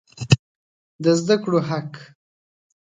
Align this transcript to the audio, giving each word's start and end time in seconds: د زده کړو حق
د 1.03 1.05
زده 1.19 1.35
کړو 1.43 1.59
حق 1.69 1.91